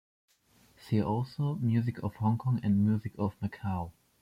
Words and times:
See 0.77 0.99
also: 0.99 1.57
Music 1.57 2.01
of 2.03 2.15
Hong 2.15 2.39
Kong 2.39 2.59
and 2.63 2.83
Music 2.83 3.13
of 3.19 3.35
Macau. 3.39 3.91